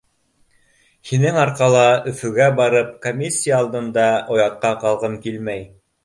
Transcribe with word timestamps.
Һинең 1.09 1.35
арҡала, 1.41 1.81
Өфөгә 2.11 2.47
барып, 2.59 2.87
комиссия 3.03 3.55
алдында 3.59 4.05
оятҡа 4.37 4.71
ҡалғым 4.85 5.19
килмәй. 5.27 5.63